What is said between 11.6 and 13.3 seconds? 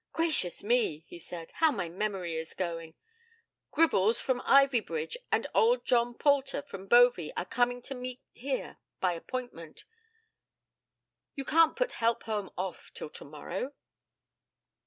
put Helpholme off till